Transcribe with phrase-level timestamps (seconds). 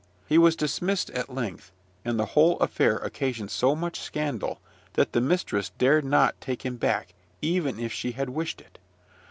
[0.25, 1.71] He was dismissed at length;
[2.03, 4.59] and the whole affair occasioned so much scandal,
[4.93, 8.79] that the mistress dared not take him back, even if she had wished it.